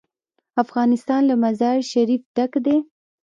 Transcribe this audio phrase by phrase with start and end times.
[0.63, 2.77] افغانستان له مزارشریف ډک دی.